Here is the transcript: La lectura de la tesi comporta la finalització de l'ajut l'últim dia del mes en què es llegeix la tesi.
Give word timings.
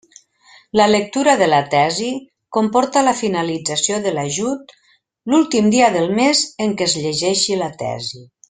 La 0.79 0.85
lectura 0.91 1.35
de 1.41 1.47
la 1.49 1.59
tesi 1.73 2.07
comporta 2.57 3.03
la 3.09 3.13
finalització 3.21 4.01
de 4.07 4.15
l'ajut 4.17 4.75
l'últim 5.33 5.71
dia 5.77 5.95
del 6.01 6.13
mes 6.25 6.45
en 6.67 6.77
què 6.81 6.89
es 6.91 7.01
llegeix 7.05 7.49
la 7.65 7.73
tesi. 7.85 8.29